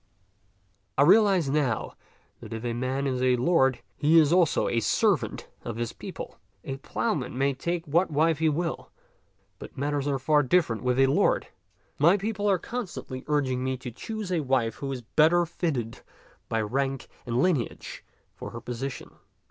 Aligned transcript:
I 0.97 1.03
realize 1.03 1.47
now 1.47 1.93
that 2.39 2.53
if 2.53 2.65
a 2.65 2.73
man 2.73 3.05
is 3.05 3.21
a 3.21 3.35
lord, 3.35 3.83
he 3.95 4.17
is 4.17 4.33
also 4.33 4.67
a 4.67 4.79
servant 4.79 5.47
of 5.63 5.75
his 5.75 5.93
people. 5.93 6.39
A 6.63 6.77
plough 6.77 7.13
man 7.13 7.37
may 7.37 7.53
take 7.53 7.85
what 7.85 8.09
wife 8.09 8.39
he 8.39 8.49
will, 8.49 8.89
but 9.59 9.77
matters 9.77 10.07
are 10.07 10.17
far 10.17 10.41
different 10.41 10.81
with 10.81 10.97
a 10.97 11.05
lord. 11.05 11.49
My 11.99 12.17
people 12.17 12.49
are 12.49 12.57
constantly 12.57 13.23
urg 13.27 13.49
ing 13.49 13.63
me 13.63 13.77
to 13.77 13.91
choose 13.91 14.31
a 14.31 14.39
wife 14.39 14.77
who 14.77 14.91
is 14.91 15.03
better 15.03 15.45
fitted 15.45 16.01
by 16.49 16.61
rank 16.61 17.07
and 17.27 17.37
lineage 17.39 18.03
for 18.33 18.49
her 18.49 18.59
position. 18.59 19.11